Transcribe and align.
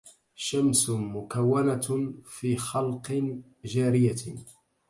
شمس 0.35 0.89
مكونة 0.89 2.13
في 2.25 2.55
خلق 2.57 3.35
جارية 3.65 4.15